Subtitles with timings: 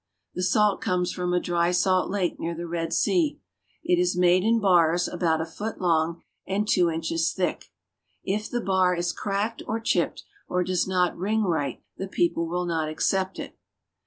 [0.33, 3.39] The salt comes from a dry salt lake near the Red Sea.
[3.83, 7.65] It is made in bars about a foot long and two inches thick.
[8.23, 12.65] If the bar is cracked or chipped or does not ring right, the people will
[12.65, 13.59] not accept it.